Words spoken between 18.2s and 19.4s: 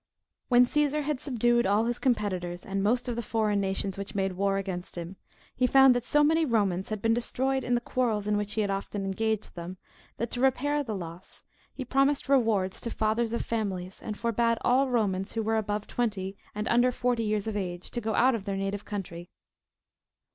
of their native country.